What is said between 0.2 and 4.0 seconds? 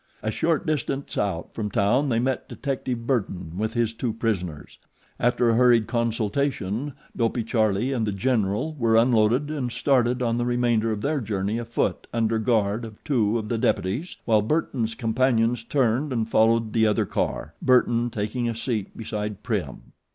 A short distance out from town they met detective Burton with his